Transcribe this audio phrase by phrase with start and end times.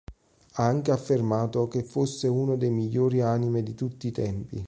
[0.53, 4.59] Ha anche affermato che fosse uno dei migliori anime di tutti i tempi.